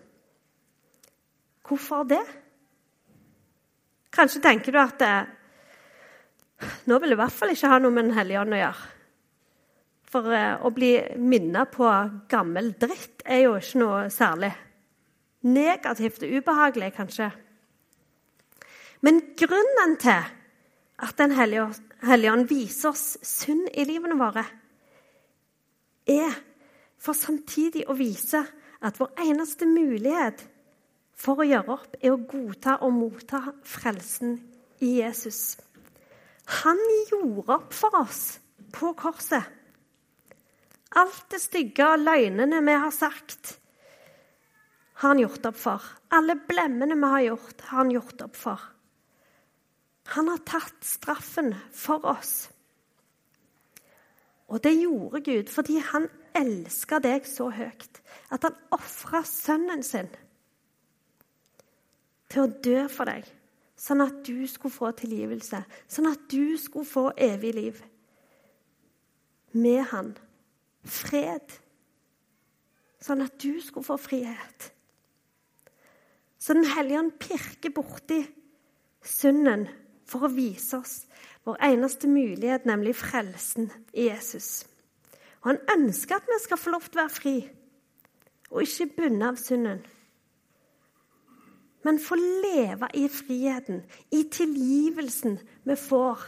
Hvorfor 1.65 2.03
det? 2.05 2.21
Kanskje 4.11 4.41
tenker 4.43 4.75
du 4.75 4.79
at 4.81 4.97
det, 4.99 5.13
nå 6.85 6.97
vil 6.99 7.13
jeg 7.13 7.17
i 7.17 7.21
hvert 7.21 7.37
fall 7.37 7.53
ikke 7.53 7.69
ha 7.71 7.79
noe 7.81 7.95
med 7.95 8.09
Den 8.09 8.17
hellige 8.17 8.41
ånd 8.43 8.53
å 8.57 8.59
gjøre. 8.59 8.89
For 10.11 10.33
eh, 10.35 10.57
å 10.59 10.69
bli 10.75 10.91
minnet 11.23 11.71
på 11.71 11.87
gammel 12.29 12.73
dritt 12.79 13.23
er 13.23 13.45
jo 13.45 13.55
ikke 13.57 13.79
noe 13.79 14.03
særlig. 14.11 14.51
Negativt 15.47 16.25
og 16.27 16.35
ubehagelig, 16.37 16.91
kanskje. 16.97 17.31
Men 19.01 19.23
grunnen 19.39 19.95
til 20.01 20.27
at 21.01 21.17
Den 21.17 21.31
hellige 21.33 22.33
ånd 22.35 22.45
viser 22.51 22.91
oss 22.91 23.15
synd 23.25 23.71
i 23.73 23.87
livene 23.89 24.19
våre, 24.19 24.43
er 26.05 26.35
for 27.01 27.17
samtidig 27.17 27.87
å 27.89 27.97
vise 27.97 28.43
at 28.81 28.99
vår 29.01 29.13
eneste 29.25 29.65
mulighet 29.69 30.43
for 31.17 31.41
å 31.41 31.47
gjøre 31.47 31.75
opp, 31.75 31.97
er 32.01 32.13
å 32.13 32.21
godta 32.21 32.77
og 32.85 32.93
motta 32.95 33.41
frelsen 33.67 34.37
i 34.81 34.97
Jesus. 34.99 35.57
Han 36.63 36.79
gjorde 37.11 37.57
opp 37.57 37.73
for 37.77 37.97
oss 38.01 38.39
på 38.73 38.93
korset. 38.97 39.45
Alt 40.97 41.27
det 41.31 41.39
stygge 41.39 41.85
og 41.87 42.03
løgnene 42.03 42.59
vi 42.65 42.77
har 42.83 42.91
sagt, 42.91 43.55
har 45.01 45.13
han 45.13 45.21
gjort 45.23 45.45
opp 45.49 45.57
for. 45.57 45.85
Alle 46.13 46.35
blemmene 46.35 46.97
vi 46.97 47.11
har 47.13 47.27
gjort, 47.31 47.61
har 47.69 47.83
han 47.83 47.93
gjort 47.95 48.25
opp 48.27 48.35
for. 48.37 48.65
Han 50.13 50.27
har 50.29 50.41
tatt 50.45 50.83
straffen 50.85 51.53
for 51.73 52.03
oss. 52.11 52.50
Og 54.51 54.59
det 54.63 54.73
gjorde 54.75 55.21
Gud 55.23 55.51
fordi 55.51 55.79
han 55.79 56.09
elska 56.35 56.99
deg 57.03 57.27
så 57.27 57.49
høyt 57.51 58.01
at 58.31 58.43
han 58.47 58.57
ofra 58.75 59.23
sønnen 59.27 59.83
sin 59.83 60.09
til 62.31 62.45
å 62.45 62.51
dø 62.63 62.83
for 62.91 63.11
deg, 63.11 63.25
sånn 63.75 64.03
at 64.05 64.21
du 64.23 64.45
skulle 64.47 64.71
få 64.71 64.91
tilgivelse, 64.95 65.59
sånn 65.91 66.07
at 66.11 66.27
du 66.31 66.55
skulle 66.59 66.87
få 66.87 67.09
evig 67.19 67.51
liv 67.57 67.81
med 69.51 69.83
han 69.91 70.13
fred, 70.87 71.43
sånn 73.03 73.25
at 73.25 73.35
du 73.43 73.59
skulle 73.59 73.87
få 73.87 73.97
frihet. 73.99 74.69
Så 76.39 76.55
Den 76.55 76.65
hellige 76.71 76.99
ånd 77.03 77.17
pirker 77.19 77.75
borti 77.75 78.23
synden 79.03 79.67
for 80.07 80.25
å 80.25 80.31
vise 80.31 80.79
oss 80.79 80.95
vår 81.45 81.57
eneste 81.63 82.07
mulighet, 82.07 82.65
nemlig 82.65 82.95
frelsen 82.95 83.71
i 83.93 84.09
Jesus. 84.09 84.67
Og 85.41 85.49
Han 85.49 85.59
ønsker 85.77 86.15
at 86.15 86.29
vi 86.29 86.37
skal 86.43 86.57
få 86.57 86.69
lov 86.69 86.85
til 86.85 86.99
å 86.99 87.03
være 87.03 87.15
fri, 87.15 87.35
og 88.51 88.61
ikke 88.61 88.91
bundet 88.97 89.27
av 89.27 89.39
synden. 89.41 89.81
Men 91.81 91.97
få 91.99 92.15
leve 92.19 92.91
i 92.93 93.07
friheten, 93.09 93.81
i 94.13 94.23
tilgivelsen 94.29 95.39
vi 95.65 95.75
får 95.75 96.27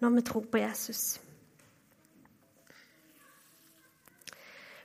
når 0.00 0.16
vi 0.16 0.24
tror 0.28 0.44
på 0.52 0.60
Jesus. 0.60 1.20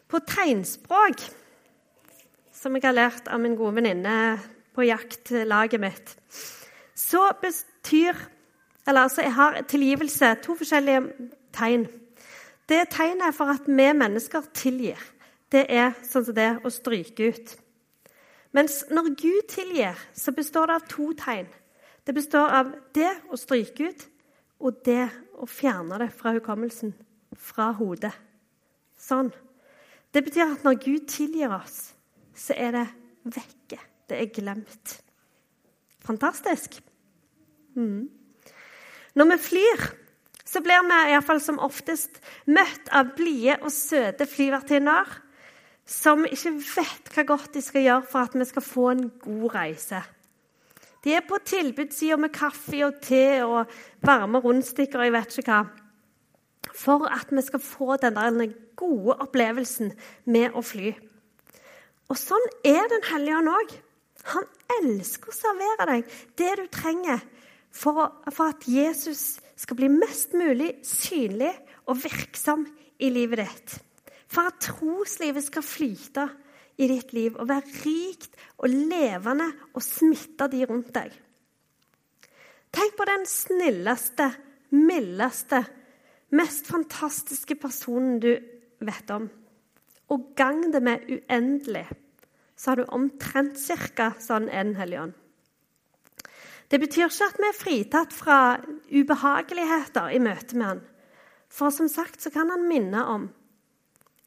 På 0.07 0.21
tegnspråk, 0.23 1.23
som 2.53 2.75
jeg 2.75 2.85
har 2.85 2.95
lært 2.95 3.27
av 3.27 3.41
min 3.43 3.57
gode 3.59 3.75
venninne 3.81 4.15
på 4.75 4.87
jaktlaget 4.87 5.81
mitt, 5.83 6.15
så 6.95 7.27
betyr 7.41 8.15
Eller 8.87 9.01
altså, 9.01 9.21
jeg 9.21 9.33
har 9.33 9.61
tilgivelse 9.61 10.35
to 10.43 10.55
forskjellige 10.55 11.01
tegn. 11.53 11.87
Det 12.69 12.87
tegnet 12.89 13.27
er 13.27 13.35
for 13.35 13.53
at 13.53 13.67
vi 13.67 13.91
mennesker 13.93 14.41
tilgir. 14.53 15.01
Det 15.51 15.65
er 15.69 15.93
sånn 16.03 16.25
som 16.25 16.35
det 16.35 16.49
å 16.65 16.71
stryke 16.73 17.29
ut. 17.29 17.53
Mens 18.55 18.83
når 18.89 19.11
Gud 19.19 19.47
tilgir, 19.51 19.97
så 20.13 20.31
består 20.31 20.69
det 20.69 20.75
av 20.75 20.87
to 20.89 21.11
tegn. 21.17 21.47
Det 22.05 22.13
består 22.13 22.53
av 22.59 22.71
det 22.95 23.11
å 23.33 23.37
stryke 23.37 23.89
ut 23.89 24.05
og 24.59 24.77
det 24.85 25.09
å 25.35 25.47
fjerne 25.49 25.99
det 25.99 26.11
fra 26.15 26.31
hukommelsen, 26.37 26.93
fra 27.35 27.71
hodet. 27.75 28.13
Sånn. 28.97 29.31
Det 30.13 30.23
betyr 30.23 30.53
at 30.53 30.63
når 30.63 30.77
Gud 30.85 31.07
tilgir 31.11 31.51
oss, 31.51 31.91
så 32.35 32.55
er 32.55 32.77
det 32.77 32.85
vekke. 33.35 33.79
Det 34.07 34.21
er 34.21 34.31
glemt. 34.31 34.99
Fantastisk. 36.05 36.77
Mm. 37.75 38.07
Når 39.15 39.29
vi 39.31 39.37
flyr, 39.39 39.85
så 40.45 40.61
blir 40.63 40.83
vi 40.85 40.97
iallfall 41.11 41.39
som 41.41 41.61
oftest 41.63 42.19
møtt 42.51 42.89
av 42.91 43.13
blide 43.17 43.57
og 43.61 43.71
søte 43.73 44.27
flyvertinner 44.27 45.21
som 45.85 46.25
ikke 46.25 46.51
vet 46.57 47.11
hva 47.13 47.23
godt 47.29 47.53
de 47.55 47.61
skal 47.63 47.85
gjøre 47.85 48.09
for 48.09 48.25
at 48.25 48.35
vi 48.35 48.47
skal 48.49 48.65
få 48.65 48.85
en 48.91 49.07
god 49.21 49.47
reise. 49.55 50.01
De 51.05 51.13
er 51.13 51.25
på 51.27 51.37
tilbudssida 51.45 52.17
med 52.17 52.33
kaffe 52.33 52.81
og 52.87 52.97
te 53.05 53.43
og 53.45 53.71
varme 54.05 54.41
rundstykker 54.41 54.99
og 54.99 55.05
jeg 55.05 55.13
vet 55.13 55.37
ikke 55.37 55.51
hva. 55.51 55.63
For 56.75 57.05
at 57.07 57.29
vi 57.29 57.43
skal 57.45 57.61
få 57.61 57.95
den 58.01 58.41
gode 58.75 59.15
opplevelsen 59.21 59.93
med 60.25 60.57
å 60.57 60.63
fly. 60.65 60.95
Og 62.09 62.17
sånn 62.19 62.49
er 62.65 62.89
Den 62.89 63.05
hellige 63.11 63.37
ånd 63.37 63.53
òg. 63.53 63.75
Han 64.33 64.45
elsker 64.81 65.29
å 65.29 65.37
servere 65.37 65.85
deg 65.91 66.15
det 66.41 66.51
du 66.57 66.65
trenger 66.73 67.21
for, 67.75 67.99
for, 68.31 68.53
at 68.53 68.65
Jesus 68.69 69.37
skal 69.59 69.77
bli 69.79 69.89
mest 69.91 70.33
mulig 70.37 70.71
synlig 70.87 71.51
og 71.85 71.99
virksom 72.03 72.65
i 73.03 73.11
livet 73.11 73.43
ditt. 73.43 73.75
For 74.31 74.49
at 74.49 74.61
troslivet 74.63 75.45
skal 75.45 75.65
flyte 75.65 76.25
i 76.81 76.87
ditt 76.91 77.13
liv 77.15 77.35
og 77.39 77.49
være 77.51 77.75
rikt 77.85 78.35
og 78.57 78.71
levende 78.71 79.47
og 79.73 79.83
smitte 79.83 80.47
de 80.51 80.63
rundt 80.67 80.91
deg. 80.95 81.11
Tenk 82.75 82.95
på 82.97 83.07
den 83.07 83.23
snilleste, 83.29 84.29
mildeste, 84.75 85.61
mest 86.35 86.67
fantastiske 86.67 87.55
personen 87.59 88.17
du 88.19 88.33
vet 88.83 89.13
om. 89.15 89.29
Og 90.11 90.31
gang 90.35 90.65
det 90.73 90.81
med 90.83 91.05
uendelig, 91.07 91.85
så 92.55 92.71
har 92.71 92.81
du 92.81 92.91
omtrent 92.95 93.59
cirka 93.59 94.11
sånn 94.21 94.49
en 94.51 94.75
hellig 94.79 94.99
ånd. 95.05 95.15
Det 96.71 96.79
betyr 96.81 97.05
ikke 97.05 97.29
at 97.29 97.39
vi 97.39 97.47
er 97.47 97.57
fritatt 97.57 98.13
fra 98.13 98.37
ubehageligheter 98.89 100.13
i 100.15 100.21
møte 100.23 100.57
med 100.57 100.65
han. 100.65 100.81
For 101.51 101.73
som 101.73 101.87
sagt 101.91 102.23
så 102.23 102.31
kan 102.33 102.49
han 102.49 102.67
minne 102.67 103.03
om 103.05 103.29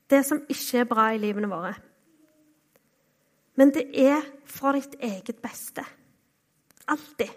det 0.09 0.23
som 0.25 0.41
ikke 0.49 0.83
er 0.83 0.89
bra 0.89 1.11
i 1.13 1.21
livene 1.21 1.51
våre. 1.51 1.75
Men 3.59 3.75
det 3.75 3.89
er 3.99 4.23
for 4.47 4.79
ditt 4.79 4.95
eget 5.03 5.43
beste. 5.43 5.83
Alltid. 6.89 7.33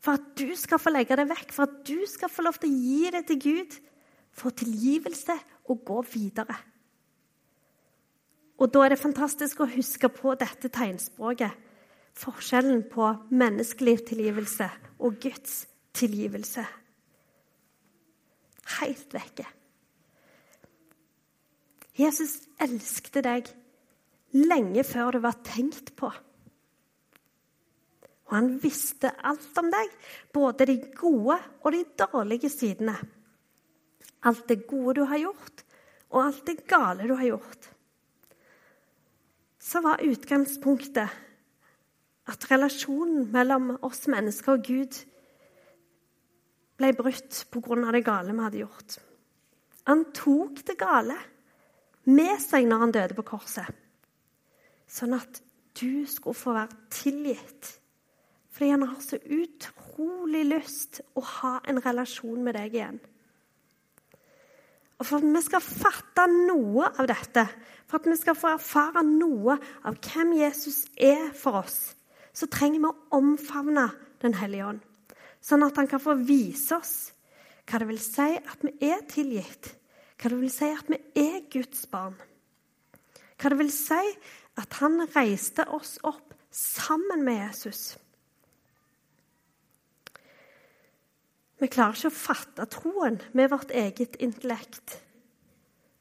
For 0.00 0.16
at 0.16 0.30
du 0.38 0.54
skal 0.54 0.78
få 0.78 0.92
legge 0.94 1.18
det 1.18 1.26
vekk, 1.28 1.50
for 1.52 1.66
at 1.66 1.82
du 1.88 2.06
skal 2.08 2.30
få 2.30 2.46
lov 2.46 2.60
til 2.62 2.70
å 2.70 2.78
gi 2.78 3.10
det 3.10 3.24
til 3.26 3.40
Gud. 3.42 3.76
Få 4.36 4.52
tilgivelse 4.54 5.34
og 5.66 5.82
gå 5.88 5.98
videre. 6.12 6.56
Og 8.56 8.70
da 8.72 8.84
er 8.84 8.94
det 8.94 9.02
fantastisk 9.02 9.60
å 9.60 9.68
huske 9.68 10.08
på 10.08 10.36
dette 10.38 10.70
tegnspråket. 10.72 11.65
Forskjellen 12.16 12.86
på 12.88 13.10
menneskelig 13.28 13.98
tilgivelse 14.08 14.70
og 14.98 15.18
Guds 15.20 15.66
tilgivelse. 15.96 16.64
Helt 18.78 19.12
vekke. 19.14 19.46
Jesus 21.96 22.38
elsket 22.60 23.22
deg 23.24 23.50
lenge 24.36 24.84
før 24.84 25.16
det 25.16 25.22
var 25.24 25.38
tenkt 25.46 25.94
på. 25.96 26.10
Og 28.26 28.34
han 28.34 28.50
visste 28.60 29.12
alt 29.24 29.60
om 29.60 29.68
deg, 29.70 29.92
både 30.34 30.66
de 30.68 30.76
gode 30.98 31.38
og 31.62 31.70
de 31.72 31.84
dårlige 32.00 32.50
sidene. 32.50 32.96
Alt 34.26 34.48
det 34.50 34.64
gode 34.66 34.96
du 34.98 35.04
har 35.06 35.20
gjort, 35.22 35.62
og 36.10 36.24
alt 36.24 36.42
det 36.48 36.64
gale 36.66 37.06
du 37.06 37.14
har 37.14 37.28
gjort. 37.28 37.68
Så 39.62 39.80
var 39.84 40.02
utgangspunktet 40.02 41.22
at 42.26 42.50
relasjonen 42.50 43.30
mellom 43.32 43.74
oss 43.86 44.06
mennesker 44.10 44.56
og 44.56 44.66
Gud 44.66 45.00
ble 46.76 46.92
brutt 46.96 47.44
pga. 47.52 47.92
det 47.92 48.04
gale 48.04 48.32
vi 48.32 48.44
hadde 48.44 48.62
gjort. 48.64 48.98
Han 49.86 50.04
tok 50.12 50.64
det 50.66 50.78
gale 50.78 51.16
med 52.10 52.38
seg 52.42 52.66
når 52.66 52.82
han 52.82 52.94
døde 52.94 53.18
på 53.18 53.26
korset 53.26 53.82
sånn 54.86 55.16
at 55.16 55.42
du 55.76 56.06
skulle 56.08 56.38
få 56.38 56.54
være 56.56 56.78
tilgitt. 56.92 57.74
Fordi 58.54 58.70
han 58.72 58.86
har 58.88 59.00
så 59.04 59.18
utrolig 59.20 60.46
lyst 60.48 61.02
å 61.16 61.24
ha 61.40 61.58
en 61.68 61.82
relasjon 61.84 62.40
med 62.44 62.56
deg 62.56 62.78
igjen. 62.78 63.00
Og 64.96 65.04
For 65.04 65.20
at 65.20 65.28
vi 65.28 65.42
skal 65.44 65.60
fatte 65.60 66.24
noe 66.32 66.88
av 66.88 67.08
dette, 67.10 67.44
for 67.84 68.00
at 68.00 68.08
vi 68.08 68.16
skal 68.16 68.38
få 68.38 68.54
erfare 68.54 69.02
noe 69.04 69.58
av 69.84 69.98
hvem 70.00 70.32
Jesus 70.38 70.86
er 70.96 71.28
for 71.36 71.60
oss, 71.60 71.92
så 72.36 72.48
trenger 72.52 72.82
vi 72.82 72.90
å 72.90 73.18
omfavne 73.18 73.88
Den 74.22 74.32
hellige 74.38 74.64
ånd, 74.64 74.80
sånn 75.44 75.64
at 75.66 75.76
han 75.76 75.88
kan 75.90 76.00
få 76.00 76.14
vise 76.16 76.72
oss 76.76 76.94
hva 77.68 77.80
det 77.82 77.88
vil 77.90 78.00
si 78.00 78.30
at 78.38 78.62
vi 78.64 78.72
er 78.88 79.02
tilgitt, 79.10 79.68
hva 80.16 80.30
det 80.32 80.38
vil 80.40 80.52
si 80.54 80.70
at 80.72 80.88
vi 80.88 80.98
er 81.20 81.42
Guds 81.52 81.84
barn, 81.90 82.16
hva 83.36 83.52
det 83.52 83.58
vil 83.60 83.72
si 83.74 84.00
at 84.56 84.78
han 84.80 85.04
reiste 85.12 85.66
oss 85.76 85.98
opp 86.06 86.32
sammen 86.48 87.24
med 87.26 87.42
Jesus. 87.42 87.82
Vi 91.60 91.68
klarer 91.72 91.96
ikke 91.96 92.12
å 92.12 92.16
fatte 92.16 92.68
troen 92.72 93.18
med 93.36 93.50
vårt 93.52 93.72
eget 93.72 94.16
intellekt. 94.20 94.98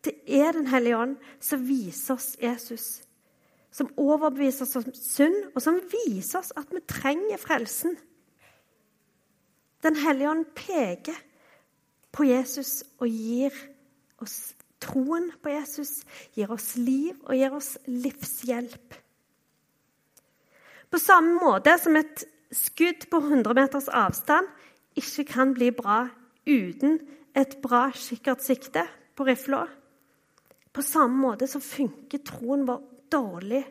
Det 0.04 0.18
er 0.28 0.54
Den 0.54 0.68
hellige 0.68 0.98
ånd 1.00 1.16
som 1.40 1.64
viser 1.68 2.16
oss 2.16 2.36
Jesus, 2.40 3.05
som 3.76 3.92
overbeviser 4.00 4.64
oss 4.64 4.78
om 4.80 4.86
synd, 4.96 5.38
og 5.54 5.64
som 5.64 5.82
viser 5.92 6.40
oss 6.40 6.54
at 6.56 6.72
vi 6.72 6.82
trenger 6.88 7.42
frelsen. 7.42 7.98
Den 9.84 9.98
hellige 10.00 10.32
ånd 10.32 10.46
peker 10.56 11.18
på 12.16 12.28
Jesus 12.30 12.80
og 13.04 13.12
gir 13.12 13.56
oss 14.24 14.54
Troen 14.86 15.30
på 15.42 15.50
Jesus 15.50 16.04
gir 16.36 16.52
oss 16.52 16.76
liv 16.78 17.16
og 17.24 17.34
gir 17.34 17.54
oss 17.56 17.72
livshjelp. 17.88 18.98
På 20.92 21.00
samme 21.02 21.40
måte 21.42 21.74
som 21.82 21.96
et 21.98 22.26
skudd 22.54 23.08
på 23.10 23.22
100 23.24 23.56
meters 23.58 23.88
avstand 23.90 24.52
ikke 25.00 25.26
kan 25.32 25.56
bli 25.56 25.72
bra 25.76 26.04
uten 26.46 27.00
et 27.36 27.58
bra 27.64 27.88
kikkertsikte 27.96 28.86
på 29.16 29.26
rifla, 29.28 29.66
på 30.76 30.84
samme 30.84 31.18
måte 31.24 31.48
så 31.48 31.62
funker 31.64 32.22
troen 32.28 32.66
vår 32.68 32.84
dårlig 33.16 33.64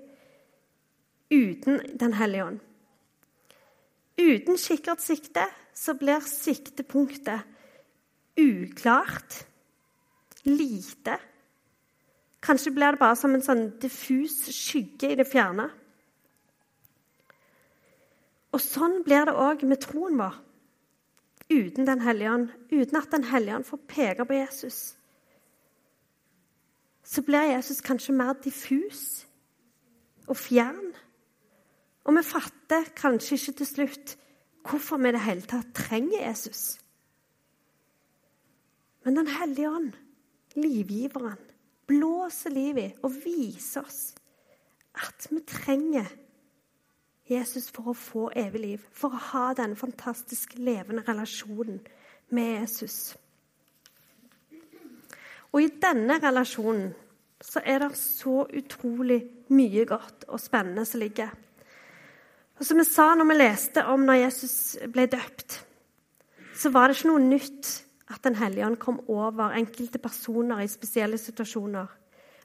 uten 1.34 1.80
Den 2.00 2.16
hellige 2.16 2.44
ånd. 2.44 2.60
Uten 4.16 4.58
kikkertsikte 4.58 5.48
så 5.74 5.94
blir 5.98 6.22
siktepunktet 6.22 7.40
uklart 8.38 9.44
lite. 10.44 11.18
Kanskje 12.44 12.70
blir 12.70 12.94
det 12.94 13.00
bare 13.00 13.16
som 13.16 13.34
en 13.34 13.42
sånn 13.42 13.64
diffus 13.82 14.44
skygge 14.52 15.10
i 15.10 15.18
det 15.18 15.26
fjerne. 15.26 15.66
Og 18.54 18.62
sånn 18.62 19.00
blir 19.06 19.26
det 19.26 19.34
òg 19.34 19.64
med 19.66 19.82
troen 19.82 20.18
vår. 20.20 20.36
Uten 21.50 21.86
Den 21.86 22.00
hellige 22.00 22.30
ånd, 22.32 22.52
uten 22.70 22.96
at 22.96 23.10
Den 23.10 23.24
hellige 23.28 23.56
ånd 23.56 23.66
får 23.66 23.80
peke 23.88 24.24
på 24.24 24.36
Jesus, 24.38 24.96
så 27.04 27.22
blir 27.22 27.50
Jesus 27.50 27.82
kanskje 27.84 28.14
mer 28.16 28.32
diffus 28.40 29.26
og 30.26 30.36
fjern. 30.36 30.92
Og 32.04 32.16
vi 32.16 32.22
fatter 32.26 32.90
kanskje 32.96 33.38
ikke 33.38 33.58
til 33.60 33.70
slutt 33.70 34.16
hvorfor 34.64 35.00
vi 35.00 35.10
i 35.10 35.16
det 35.16 35.24
hele 35.24 35.44
tatt 35.48 35.74
trenger 35.76 36.24
Jesus. 36.26 36.78
Men 39.04 39.16
Den 39.16 39.28
hellige 39.28 39.68
ånd 39.68 39.92
livgiveren, 40.54 41.40
blåser 41.86 42.50
liv 42.50 42.78
i 42.80 42.86
og 43.04 43.16
viser 43.24 43.84
oss 43.84 44.14
at 44.94 45.26
vi 45.30 45.42
trenger 45.44 46.06
Jesus 47.28 47.70
for 47.72 47.90
å 47.90 47.96
få 47.96 48.28
evig 48.36 48.60
liv, 48.62 48.86
for 48.92 49.12
å 49.12 49.22
ha 49.32 49.44
denne 49.56 49.76
fantastisk 49.76 50.54
levende 50.56 51.04
relasjonen 51.06 51.80
med 52.36 52.50
Jesus. 52.60 53.16
Og 55.52 55.62
i 55.64 55.70
denne 55.82 56.18
relasjonen 56.22 56.92
så 57.42 57.60
er 57.64 57.82
det 57.82 57.96
så 57.98 58.44
utrolig 58.46 59.20
mye 59.54 59.84
godt 59.88 60.26
og 60.28 60.40
spennende 60.40 60.84
som 60.88 61.00
ligger. 61.00 61.32
Og 62.58 62.64
Som 62.64 62.78
vi 62.78 62.84
sa 62.84 63.14
når 63.14 63.28
vi 63.30 63.38
leste 63.38 63.84
om 63.90 64.04
når 64.06 64.20
Jesus 64.26 64.76
ble 64.92 65.06
døpt, 65.10 65.58
så 66.54 66.70
var 66.70 66.88
det 66.88 66.98
ikke 66.98 67.10
noe 67.10 67.24
nytt 67.24 67.80
at 68.12 68.22
Den 68.22 68.36
hellige 68.36 68.66
ånd 68.66 68.76
kom 68.78 69.00
over 69.08 69.56
enkelte 69.56 69.98
personer 69.98 70.60
i 70.60 70.68
spesielle 70.68 71.18
situasjoner. 71.18 71.86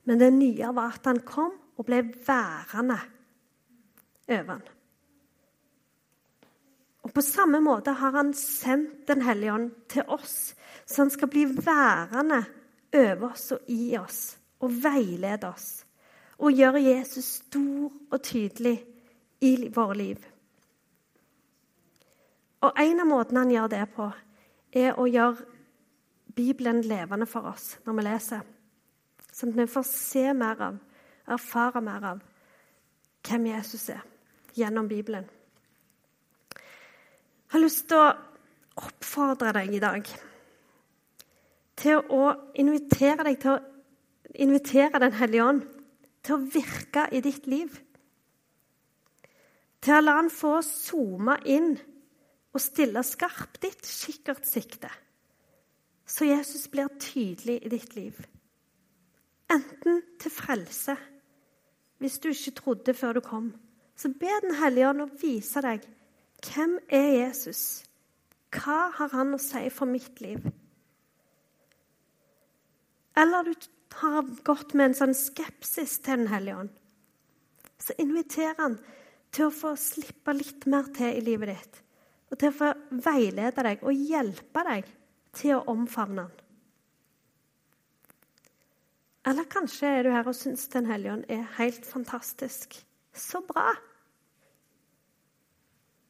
Men 0.05 0.19
det 0.19 0.31
nye 0.33 0.71
var 0.73 0.95
at 0.95 1.05
han 1.05 1.19
kom 1.19 1.51
og 1.77 1.85
ble 1.85 1.99
værende 2.25 2.97
over 4.29 4.51
han. 4.53 4.63
Og 7.03 7.13
På 7.13 7.21
samme 7.21 7.59
måte 7.59 7.91
har 7.91 8.11
han 8.11 8.33
sendt 8.33 9.07
Den 9.07 9.21
hellige 9.21 9.53
ånd 9.53 9.71
til 9.89 10.03
oss, 10.07 10.55
så 10.85 11.01
han 11.01 11.09
skal 11.09 11.27
bli 11.27 11.45
værende 11.45 12.43
over 12.95 13.31
oss 13.31 13.51
og 13.51 13.59
i 13.67 13.97
oss 13.97 14.38
og 14.59 14.73
veilede 14.83 15.49
oss. 15.49 15.85
Og 16.39 16.55
gjøre 16.55 16.81
Jesus 16.83 17.25
stor 17.41 17.91
og 18.11 18.21
tydelig 18.23 18.77
i 19.43 19.69
våre 19.75 19.95
liv. 19.97 20.27
Og 22.61 22.75
en 22.79 22.99
av 22.99 23.07
måtene 23.07 23.43
han 23.43 23.51
gjør 23.53 23.71
det 23.71 23.85
på, 23.95 24.09
er 24.75 24.99
å 24.99 25.07
gjøre 25.07 25.47
Bibelen 26.35 26.81
levende 26.85 27.27
for 27.27 27.49
oss 27.51 27.73
når 27.85 27.97
vi 27.97 28.05
leser. 28.05 28.47
Sånn 29.31 29.53
at 29.53 29.61
vi 29.61 29.67
får 29.71 29.85
se 29.87 30.25
mer 30.35 30.63
av, 30.63 30.79
erfare 31.27 31.81
mer 31.83 32.07
av 32.13 32.23
hvem 33.27 33.49
Jesus 33.51 33.89
er 33.91 34.03
gjennom 34.55 34.87
Bibelen. 34.87 35.27
Jeg 36.53 37.55
har 37.55 37.63
lyst 37.63 37.87
til 37.89 37.99
å 37.99 38.09
oppfordre 38.79 39.53
deg 39.55 39.73
i 39.73 39.81
dag 39.81 40.09
til 41.79 42.01
å 42.11 42.23
invitere 42.59 43.25
deg 43.25 43.39
til 43.41 43.55
å 43.55 43.78
invitere 44.35 44.99
Den 44.99 45.13
hellige 45.13 45.45
ånd 45.45 45.61
til 46.23 46.35
å 46.35 46.47
virke 46.53 47.07
i 47.11 47.21
ditt 47.23 47.47
liv. 47.47 47.69
Til 49.79 49.95
å 49.95 50.01
la 50.03 50.17
han 50.19 50.31
få 50.33 50.59
zoome 50.65 51.37
inn 51.47 51.71
og 52.53 52.61
stille 52.61 53.03
skarpt 53.05 53.61
ditt 53.63 53.85
kikkertsikte, 53.85 54.89
så 56.09 56.25
Jesus 56.25 56.65
blir 56.71 56.89
tydelig 56.99 57.59
i 57.63 57.71
ditt 57.71 57.95
liv. 57.95 58.17
Enten 59.49 60.01
til 60.19 60.33
frelse, 60.33 60.95
hvis 62.01 62.19
du 62.19 62.29
ikke 62.29 62.55
trodde 62.57 62.93
før 62.93 63.17
du 63.17 63.21
kom. 63.21 63.53
Så 63.95 64.09
be 64.19 64.31
Den 64.41 64.55
hellige 64.55 64.89
ånd 64.89 65.03
å 65.03 65.09
vise 65.19 65.61
deg 65.61 65.83
hvem 66.39 66.77
er 66.87 67.09
Jesus 67.25 67.83
Hva 68.55 68.89
har 68.95 69.11
han 69.11 69.35
å 69.35 69.39
si 69.41 69.65
for 69.73 69.89
mitt 69.89 70.21
liv? 70.23 70.45
Eller 73.19 73.43
du 73.43 73.51
har 73.97 74.27
gått 74.45 74.73
med 74.73 74.89
en 74.89 74.97
sånn 74.97 75.15
skepsis 75.17 75.99
til 76.03 76.23
Den 76.23 76.31
hellige 76.31 76.63
ånd. 76.63 76.73
Så 77.79 77.95
inviterer 77.97 78.57
han 78.59 78.77
til 79.31 79.47
å 79.47 79.55
få 79.55 79.75
slippe 79.79 80.33
litt 80.35 80.67
mer 80.69 80.89
til 80.95 81.15
i 81.15 81.23
livet 81.25 81.53
ditt. 81.53 81.81
Og 82.29 82.37
til 82.37 82.51
å 82.51 82.57
få 82.59 82.73
veilede 83.05 83.65
deg 83.65 83.83
og 83.83 84.05
hjelpe 84.11 84.63
deg 84.67 84.91
til 85.39 85.55
å 85.57 85.65
omfavne 85.71 86.27
han. 86.27 86.45
Eller 89.29 89.49
kanskje 89.51 89.89
er 89.89 90.05
du 90.05 90.13
her 90.13 90.27
og 90.29 90.37
syns 90.37 90.67
Den 90.71 90.87
hellige 90.89 91.13
ånd 91.17 91.25
er 91.29 91.47
helt 91.57 91.85
fantastisk. 91.85 92.77
Så 93.13 93.41
bra! 93.45 93.73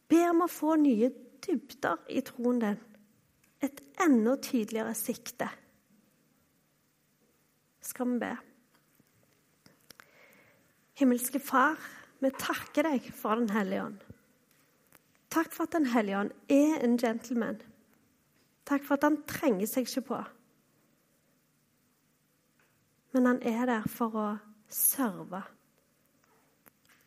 Be 0.09 0.21
om 0.29 0.43
å 0.45 0.49
få 0.49 0.75
nye 0.81 1.11
dybder 1.45 2.05
i 2.09 2.21
troen 2.25 2.61
din. 2.63 2.77
Et 3.61 3.81
enda 4.01 4.35
tydeligere 4.41 4.95
sikte. 4.97 5.49
Skal 7.89 8.13
vi 8.13 8.19
be? 8.21 8.35
Himmelske 10.99 11.39
Far, 11.41 11.79
vi 12.19 12.29
takker 12.37 12.85
deg 12.85 13.07
for 13.15 13.39
Den 13.39 13.49
hellige 13.55 13.85
ånd. 13.87 14.01
Takk 15.29 15.53
for 15.53 15.65
at 15.65 15.77
Den 15.77 15.87
hellige 15.89 16.19
ånd 16.19 16.31
er 16.49 16.83
en 16.85 16.97
gentleman. 16.97 17.61
Takk 18.65 18.85
for 18.85 18.99
at 18.99 19.07
han 19.07 19.21
trenger 19.29 19.69
seg 19.69 19.87
ikke 19.87 20.05
på. 20.11 20.19
Men 23.15 23.25
han 23.25 23.41
er 23.41 23.65
der 23.65 23.87
for 23.89 24.13
å 24.13 24.27
serve, 24.69 25.41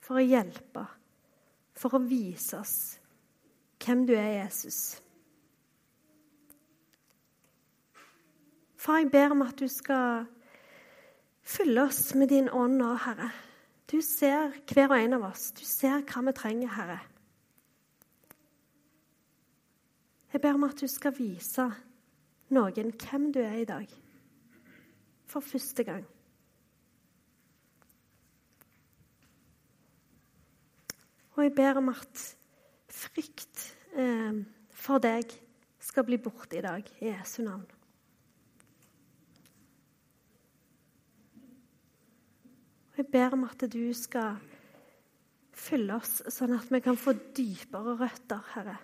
for 0.02 0.18
å 0.18 0.24
hjelpe, 0.26 0.82
for 1.78 1.94
å 1.94 2.02
vise 2.02 2.58
oss 2.58 2.76
hvem 3.82 4.06
du 4.06 4.16
er, 4.16 4.42
Jesus. 4.42 5.02
Far, 8.78 8.98
jeg 8.98 9.12
ber 9.14 9.34
om 9.34 9.42
at 9.46 9.58
du 9.58 9.68
skal 9.70 10.26
fylle 11.42 11.86
oss 11.86 12.14
med 12.14 12.30
din 12.32 12.50
ånd 12.50 12.78
nå, 12.80 12.94
Herre. 13.04 13.30
Du 13.90 14.00
ser 14.00 14.54
hver 14.72 14.88
og 14.88 14.98
en 14.98 15.18
av 15.18 15.26
oss. 15.32 15.50
Du 15.52 15.64
ser 15.68 16.04
hva 16.08 16.22
vi 16.28 16.36
trenger, 16.36 16.72
Herre. 16.72 17.00
Jeg 20.32 20.40
ber 20.40 20.56
om 20.56 20.64
at 20.64 20.80
du 20.80 20.88
skal 20.88 21.12
vise 21.12 21.66
noen 22.56 22.94
hvem 22.96 23.28
du 23.34 23.42
er 23.44 23.58
i 23.60 23.68
dag. 23.68 23.88
For 25.28 25.44
første 25.44 25.84
gang. 25.84 26.06
Og 31.32 31.44
jeg 31.44 31.54
ber 31.56 31.80
om 31.80 31.88
at 31.92 32.24
frykt 32.92 33.62
eh, 33.96 34.42
for 34.72 35.00
deg 35.00 35.32
skal 35.82 36.04
bli 36.06 36.18
borte 36.20 36.58
i 36.58 36.64
dag, 36.64 36.88
i 37.00 37.08
Jesu 37.08 37.40
navn. 37.42 37.64
Og 42.92 43.00
jeg 43.00 43.01
ber 43.12 43.36
om 43.36 43.44
at 43.44 43.66
du 43.72 43.92
skal 43.96 44.40
fylle 45.52 45.98
oss, 46.00 46.22
sånn 46.32 46.56
at 46.56 46.72
vi 46.72 46.80
kan 46.84 46.96
få 46.98 47.14
dypere 47.36 47.98
røtter, 48.00 48.40
Herre. 48.54 48.78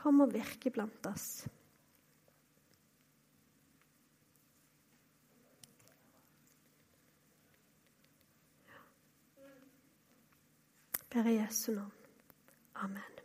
Kom 0.00 0.22
og 0.24 0.32
virke 0.32 0.72
blant 0.72 1.06
oss. 1.10 1.44
Ber 11.10 11.26
i 11.26 11.36
Jesu 11.36 11.74
navn. 11.74 11.92
Amen. 12.80 13.19